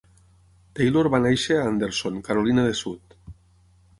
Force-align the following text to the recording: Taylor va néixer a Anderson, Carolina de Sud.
Taylor 0.79 1.09
va 1.15 1.19
néixer 1.25 1.59
a 1.59 1.67
Anderson, 1.73 2.17
Carolina 2.29 2.65
de 2.69 2.75
Sud. 2.83 3.17